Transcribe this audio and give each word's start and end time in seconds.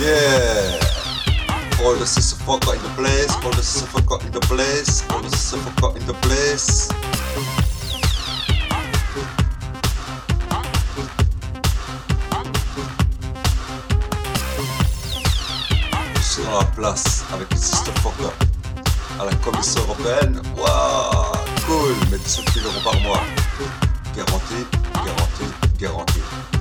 Yeah! 0.00 0.78
All 1.82 1.96
the 1.96 2.06
sister 2.06 2.36
fucker 2.44 2.76
in 2.76 2.82
the 2.82 2.88
place, 2.94 3.34
all 3.44 3.50
the 3.50 3.62
sister 3.62 3.86
fucker 3.88 4.24
in 4.24 4.30
the 4.30 4.38
place, 4.40 5.02
all 5.10 5.20
the 5.20 5.28
sister 5.30 5.56
fucker 5.58 5.96
in 5.96 6.06
the 6.06 6.14
place. 6.22 6.88
Je 16.14 16.22
suis 16.22 16.44
dans 16.44 16.58
la 16.58 16.64
place 16.64 17.24
avec 17.32 17.50
les 17.50 17.56
sister 17.56 17.90
fucker 18.00 18.30
à 19.20 19.24
la 19.24 19.34
commission 19.42 19.80
européenne. 19.82 20.40
Waouh! 20.56 21.38
Cool! 21.66 21.94
Mais 22.12 22.18
17 22.18 22.52
000 22.54 22.66
euros 22.66 22.80
par 22.84 23.00
mois. 23.00 23.22
Garanti, 24.14 24.64
garanti, 24.94 25.44
garanti. 25.80 26.57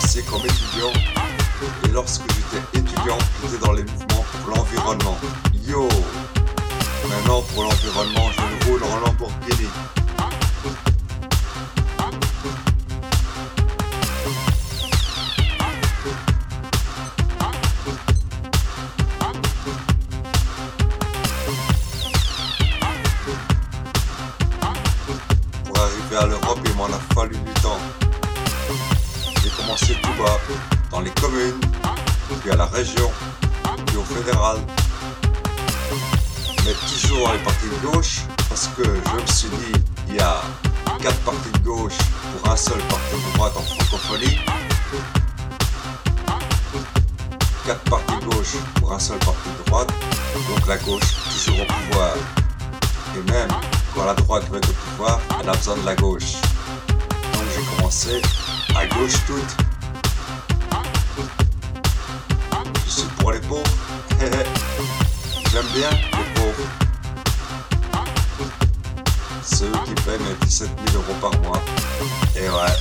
Commencé 0.00 0.22
comme 0.22 0.44
étudiant 0.44 0.92
et 1.84 1.88
lorsque 1.88 2.22
j'étais 2.22 2.78
étudiant, 2.78 3.18
j'étais 3.42 3.66
dans 3.66 3.72
les 3.72 3.82
mouvements 3.82 4.24
pour 4.44 4.54
l'environnement. 4.54 5.18
Yo 5.66 5.88
Maintenant, 7.08 7.42
pour 7.52 7.64
l'environnement, 7.64 8.30
je 8.30 8.68
roule 8.68 8.82
en 8.84 9.00
Lamborghini. 9.00 9.66
Pour 25.64 25.78
arriver 25.80 26.16
à 26.16 26.26
l'Europe, 26.26 26.60
il 26.64 26.74
m'en 26.76 26.86
a 26.86 27.00
fallu 27.14 27.36
du 27.36 27.52
temps. 27.54 28.07
J'ai 29.42 29.50
commencé 29.50 29.94
tout 30.02 30.22
bas, 30.22 30.38
dans 30.90 31.00
les 31.00 31.10
communes, 31.10 31.60
puis 32.40 32.50
à 32.50 32.56
la 32.56 32.66
région, 32.66 33.10
puis 33.86 33.96
au 33.96 34.02
fédéral. 34.02 34.58
Mais 36.64 36.74
toujours 36.74 37.32
les 37.32 37.38
partis 37.38 37.66
de 37.66 37.86
gauche, 37.86 38.20
parce 38.48 38.68
que 38.76 38.84
je 38.84 39.22
me 39.22 39.26
suis 39.26 39.48
dit, 39.48 39.80
il 40.08 40.16
y 40.16 40.20
a 40.20 40.40
quatre 41.00 41.18
partis 41.20 41.50
de 41.52 41.58
gauche 41.58 41.96
pour 42.32 42.50
un 42.50 42.56
seul 42.56 42.78
parti 42.78 43.14
de 43.14 43.36
droite 43.36 43.52
en 43.56 43.62
francophonie. 43.62 44.38
Quatre 47.64 47.84
partis 47.90 48.16
de 48.20 48.24
gauche 48.24 48.56
pour 48.74 48.92
un 48.92 48.98
seul 48.98 49.18
parti 49.18 49.48
de 49.58 49.70
droite, 49.70 49.92
donc 50.48 50.66
la 50.66 50.76
gauche 50.78 51.14
toujours 51.32 51.60
au 51.60 51.66
pouvoir. 51.66 52.14
Et 53.16 53.30
même 53.30 53.48
quand 53.94 54.04
la 54.04 54.14
droite 54.14 54.44
veut 54.50 54.58
être 54.58 54.70
au 54.70 54.72
pouvoir, 54.72 55.20
elle 55.40 55.48
a 55.48 55.52
besoin 55.52 55.76
de 55.76 55.86
la 55.86 55.94
gauche. 55.94 56.32
Donc 57.32 57.42
j'ai 57.54 57.76
commencé 57.76 58.22
à 58.78 58.86
gauche 58.86 59.14
toute. 59.26 59.56
Je 62.86 62.90
suis 62.90 63.08
pour 63.18 63.32
les 63.32 63.40
pauvres. 63.40 63.64
J'aime 65.52 65.66
bien 65.74 65.90
les 65.90 66.40
pauvres. 66.40 66.68
Ceux 69.42 69.72
qui 69.84 69.94
payent 70.02 70.20
mes 70.20 70.46
17 70.46 70.70
000 70.92 71.02
euros 71.02 71.18
par 71.20 71.40
mois. 71.40 71.60
Et 72.36 72.48
ouais. 72.48 72.76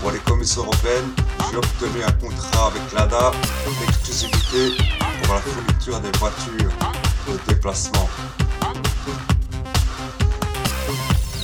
Pour 0.00 0.10
les 0.10 0.18
commissions 0.18 0.62
européennes, 0.62 1.12
j'ai 1.50 1.58
obtenu 1.58 2.02
un 2.02 2.12
contrat 2.12 2.66
avec 2.66 2.92
l'ADA 2.92 3.30
d'exclusivité 3.80 4.76
pour 5.22 5.34
la 5.34 5.40
fourniture 5.40 6.00
des 6.00 6.18
voitures 6.18 6.72
de 7.28 7.38
déplacement. 7.46 8.08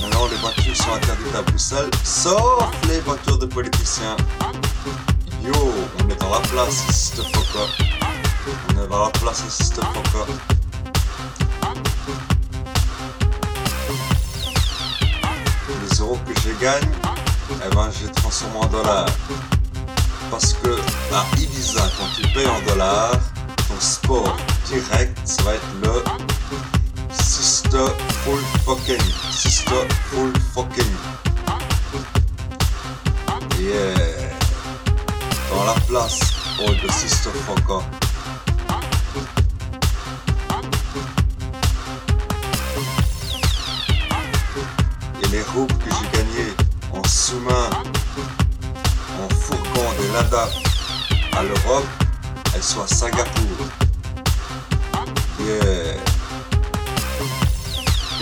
Maintenant, 0.01 0.27
les 0.27 0.37
voitures 0.37 0.75
sont 0.77 0.93
interdites 0.93 1.35
à 1.35 1.41
Bruxelles, 1.41 1.89
sauf 2.03 2.69
les 2.87 2.99
voitures 3.01 3.37
de 3.37 3.45
politiciens. 3.45 4.15
Yo, 5.43 5.53
on 5.53 6.09
est 6.09 6.15
dans 6.15 6.29
la 6.29 6.39
place, 6.39 6.85
Sister 6.89 7.23
Foca. 7.33 7.65
On 8.69 8.83
est 8.83 8.87
dans 8.87 9.05
la 9.05 9.09
place, 9.11 9.43
Sister 9.49 9.81
Foca. 9.81 10.31
Les 15.81 15.99
euros 15.99 16.17
que 16.25 16.39
je 16.41 16.51
gagne, 16.61 16.89
eh 17.65 17.75
ben, 17.75 17.89
je 17.91 18.07
les 18.07 18.11
transforme 18.13 18.55
en 18.55 18.65
dollars. 18.67 19.05
Parce 20.31 20.53
que 20.53 20.69
à 21.13 21.25
Ibiza, 21.37 21.89
quand 21.97 22.07
tu 22.15 22.21
payes 22.33 22.47
en 22.47 22.61
dollars, 22.69 23.19
ton 23.67 23.79
sport 23.79 24.37
direct, 24.65 25.17
ça 25.25 25.43
va 25.43 25.55
être 25.55 25.67
le 25.83 26.03
Sister 27.69 27.93
Full 28.25 28.41
Fucking. 28.65 29.01
Sister 29.29 29.87
Full 30.09 30.33
Fucking. 30.55 30.93
Yeah. 33.59 34.33
Dans 35.51 35.65
la 35.65 35.75
place, 35.85 36.19
all 36.59 36.75
the 36.81 36.91
Sister 36.91 37.29
Fucker. 37.45 37.83
Et 45.21 45.27
les 45.27 45.43
roupes 45.53 45.71
que 45.77 45.91
j'ai 45.91 46.17
gagnées 46.17 46.53
en 46.91 47.07
sous-main, 47.07 47.69
en 49.21 49.29
fourgant 49.35 49.93
des 49.99 50.07
Lada 50.11 50.49
à 51.37 51.43
l'Europe, 51.43 51.85
elles 52.55 52.63
sont 52.63 52.81
à 52.81 52.87
Singapour. 52.87 53.69
Yeah. 55.39 55.88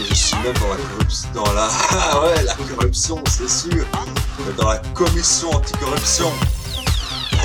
Je 0.09 0.13
suis 0.15 0.35
même 0.37 0.53
dans 0.53 0.69
la 0.69 0.75
corruption, 0.77 1.29
dans 1.33 1.53
la, 1.53 1.69
ah 1.91 2.21
ouais, 2.21 2.43
la 2.43 2.53
corruption, 2.55 3.23
c'est 3.29 3.49
sûr, 3.49 3.85
dans 4.57 4.69
la 4.69 4.77
commission 4.93 5.49
anticorruption. 5.51 6.31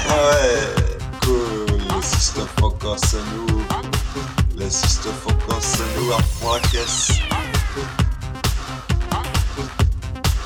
Ah 0.08 0.14
ouais, 0.14 0.88
cool, 1.22 1.78
les 1.96 2.02
sister 2.02 2.42
focus, 2.58 3.00
c'est 3.10 3.18
nous, 3.36 3.62
les 4.56 4.70
sister 4.70 5.10
focus, 5.24 5.56
c'est 5.60 6.00
nous 6.00 6.12
à 6.12 6.18
fond 6.22 6.52
la 6.54 6.60
caisse. 6.60 7.12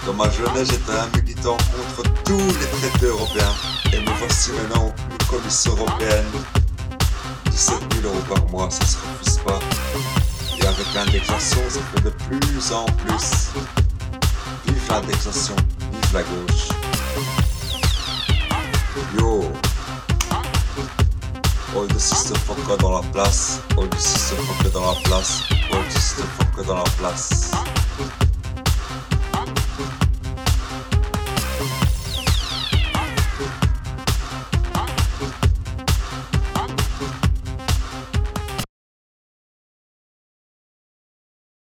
Dans 0.07 0.15
ma 0.15 0.31
jeunesse, 0.31 0.69
j'étais 0.71 0.93
un 0.93 1.09
militant 1.19 1.57
contre 1.57 2.09
tous 2.25 2.39
les 2.39 2.79
traités 2.79 3.07
européens. 3.07 3.55
Et 3.93 3.99
me 3.99 4.11
voici 4.19 4.53
maintenant 4.53 4.95
une 5.11 5.27
commission 5.27 5.73
européenne. 5.73 6.27
17 7.51 7.77
000 8.03 8.15
euros 8.15 8.23
par 8.29 8.47
mois, 8.51 8.71
ça 8.71 8.87
se 8.87 8.97
refuse 8.99 9.39
pas. 9.39 9.59
Avec 10.67 10.93
l'indexation, 10.95 11.61
ça 11.69 11.81
fait 11.95 12.03
de 12.03 12.11
plus 12.11 12.73
en 12.73 12.87
plus. 12.87 13.53
Vive 14.67 14.91
l'indexation, 14.91 15.55
vive 15.93 16.13
la 16.13 16.23
gauche. 16.23 16.69
Yo 19.17 19.45
All 21.77 21.87
the 21.89 21.99
sister 21.99 22.35
fucker 22.39 22.77
dans 22.79 23.01
la 23.01 23.03
place, 23.13 23.61
all 23.77 23.89
the 23.89 23.99
sister 23.99 24.37
fucker 24.37 24.71
dans 24.73 24.87
la 24.87 25.01
place, 25.05 25.43
all 25.71 25.85
the 25.85 25.93
sister 25.93 26.25
fucker 26.39 26.67
dans 26.67 26.77
la 26.77 26.85
place. 26.99 27.56